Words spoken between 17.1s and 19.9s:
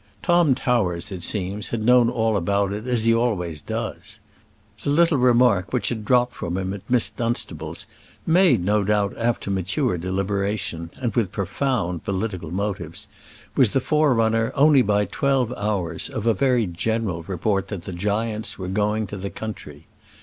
report that the giants were going to the country.